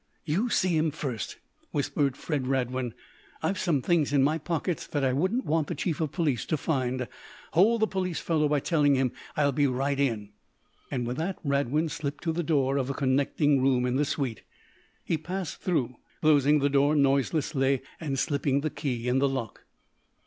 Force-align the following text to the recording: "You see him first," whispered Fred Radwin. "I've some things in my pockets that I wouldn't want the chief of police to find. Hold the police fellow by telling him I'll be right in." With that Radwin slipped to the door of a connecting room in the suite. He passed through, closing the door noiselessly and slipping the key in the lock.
"You 0.25 0.49
see 0.49 0.75
him 0.75 0.89
first," 0.89 1.37
whispered 1.69 2.17
Fred 2.17 2.47
Radwin. 2.47 2.95
"I've 3.43 3.59
some 3.59 3.83
things 3.83 4.11
in 4.11 4.23
my 4.23 4.39
pockets 4.39 4.87
that 4.87 5.03
I 5.03 5.13
wouldn't 5.13 5.45
want 5.45 5.67
the 5.67 5.75
chief 5.75 6.01
of 6.01 6.11
police 6.11 6.43
to 6.47 6.57
find. 6.57 7.07
Hold 7.51 7.83
the 7.83 7.87
police 7.87 8.19
fellow 8.19 8.49
by 8.49 8.61
telling 8.61 8.95
him 8.95 9.11
I'll 9.37 9.51
be 9.51 9.67
right 9.67 9.99
in." 9.99 10.31
With 10.91 11.17
that 11.17 11.37
Radwin 11.43 11.87
slipped 11.89 12.23
to 12.23 12.31
the 12.33 12.41
door 12.41 12.77
of 12.77 12.89
a 12.89 12.95
connecting 12.95 13.61
room 13.61 13.85
in 13.85 13.95
the 13.95 14.03
suite. 14.03 14.41
He 15.05 15.19
passed 15.19 15.61
through, 15.61 15.97
closing 16.21 16.57
the 16.57 16.69
door 16.71 16.95
noiselessly 16.95 17.81
and 17.99 18.17
slipping 18.17 18.61
the 18.61 18.71
key 18.71 19.07
in 19.07 19.19
the 19.19 19.29
lock. 19.29 19.65